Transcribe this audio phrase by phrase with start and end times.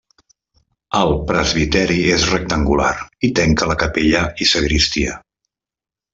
[0.99, 2.89] El presbiteri és rectangular
[3.29, 5.21] i tenca la capella i sagristia.